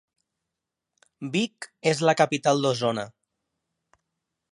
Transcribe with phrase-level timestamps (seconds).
[1.35, 3.05] Vic és la capital d'Osona.